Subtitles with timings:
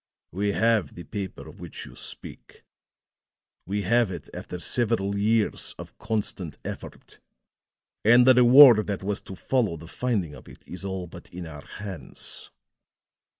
[0.31, 2.63] We have the paper of which you speak
[3.67, 7.19] we have it after several years of constant effort;
[8.03, 11.45] and the reward that was to follow the finding of it is all but in
[11.45, 12.49] our hands."